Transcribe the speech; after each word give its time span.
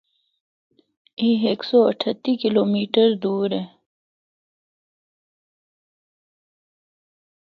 اے 1.19 1.27
ہک 1.43 1.59
سو 1.69 1.79
اٹھتی 1.91 2.33
کلومیڑ 2.41 3.07
دور 3.23 3.49
اے۔ 3.57 3.63